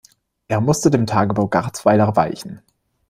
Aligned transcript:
Er 0.47 0.61
musste 0.61 0.89
dem 0.89 1.05
Tagebau 1.05 1.47
Garzweiler 1.47 2.15
weichen. 2.15 2.63